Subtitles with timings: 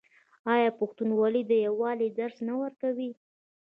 [0.53, 3.11] آیا پښتونولي د یووالي درس نه ورکوي؟